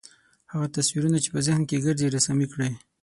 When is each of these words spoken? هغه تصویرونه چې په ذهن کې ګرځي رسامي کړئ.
هغه 0.51 0.67
تصویرونه 0.77 1.17
چې 1.23 1.29
په 1.33 1.39
ذهن 1.47 1.61
کې 1.69 1.83
ګرځي 1.85 2.07
رسامي 2.17 2.47
کړئ. 2.53 2.71